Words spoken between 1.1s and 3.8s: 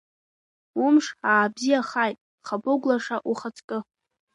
аабзиахааит, Хабыгә лаша, ухаҵкы.